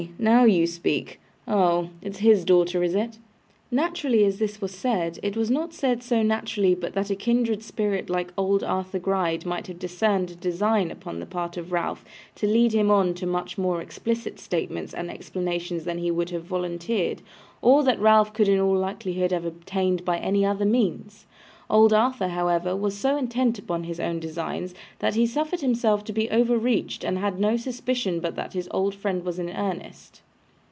Now 0.17 0.45
you 0.45 0.65
speak. 0.65 1.19
Oh! 1.47 1.89
It's 2.01 2.17
HIS 2.19 2.43
daughter, 2.43 2.81
is 2.83 2.95
it?' 2.95 3.19
Naturally 3.69 4.25
as 4.25 4.39
this 4.39 4.59
was 4.59 4.71
said, 4.71 5.19
it 5.21 5.37
was 5.37 5.51
not 5.51 5.75
said 5.75 6.01
so 6.01 6.23
naturally 6.23 6.73
but 6.73 6.93
that 6.93 7.11
a 7.11 7.15
kindred 7.15 7.61
spirit 7.61 8.09
like 8.09 8.33
old 8.35 8.63
Arthur 8.63 8.97
Gride 8.97 9.45
might 9.45 9.67
have 9.67 9.77
discerned 9.77 10.31
a 10.31 10.35
design 10.35 10.89
upon 10.89 11.19
the 11.19 11.27
part 11.27 11.55
of 11.55 11.71
Ralph 11.71 12.03
to 12.35 12.47
lead 12.47 12.71
him 12.73 12.89
on 12.89 13.13
to 13.13 13.27
much 13.27 13.59
more 13.59 13.79
explicit 13.79 14.39
statements 14.39 14.95
and 14.95 15.11
explanations 15.11 15.83
than 15.83 15.99
he 15.99 16.09
would 16.09 16.31
have 16.31 16.45
volunteered, 16.45 17.21
or 17.61 17.83
that 17.83 17.99
Ralph 17.99 18.33
could 18.33 18.47
in 18.47 18.59
all 18.59 18.77
likelihood 18.79 19.31
have 19.31 19.45
obtained 19.45 20.03
by 20.03 20.17
any 20.17 20.43
other 20.43 20.65
means. 20.65 21.27
Old 21.69 21.93
Arthur, 21.93 22.27
however, 22.27 22.75
was 22.75 22.97
so 22.97 23.15
intent 23.15 23.57
upon 23.57 23.85
his 23.85 23.97
own 23.97 24.19
designs, 24.19 24.73
that 24.99 25.15
he 25.15 25.25
suffered 25.25 25.61
himself 25.61 26.03
to 26.03 26.11
be 26.11 26.29
overreached, 26.29 27.05
and 27.05 27.17
had 27.17 27.39
no 27.39 27.55
suspicion 27.55 28.19
but 28.19 28.35
that 28.35 28.51
his 28.51 28.67
good 28.67 28.93
friend 28.93 29.23
was 29.23 29.39
in 29.39 29.49
earnest. 29.49 30.21